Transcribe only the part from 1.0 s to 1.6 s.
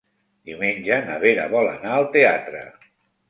na Vera